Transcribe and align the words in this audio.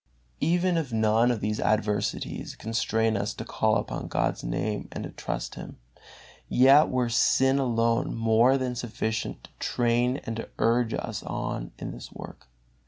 Even 0.39 0.77
if 0.77 0.91
none 0.91 1.29
of 1.29 1.41
these 1.41 1.59
adversities 1.59 2.55
constrain 2.55 3.15
us 3.15 3.35
to 3.35 3.45
call 3.45 3.75
upon 3.75 4.07
God's 4.07 4.43
Name 4.43 4.87
and 4.91 5.03
to 5.03 5.11
trust 5.11 5.53
Him, 5.53 5.77
yet 6.49 6.89
were 6.89 7.07
sin 7.07 7.59
alone 7.59 8.15
more 8.15 8.57
than 8.57 8.73
sufficient 8.73 9.43
to 9.43 9.51
train 9.59 10.17
and 10.23 10.37
to 10.37 10.49
urge 10.57 10.95
us 10.95 11.21
on 11.21 11.71
in 11.77 11.91
this 11.91 12.11
work. 12.11 12.47